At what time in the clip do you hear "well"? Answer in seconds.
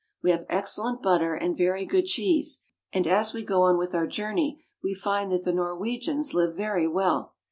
6.87-7.35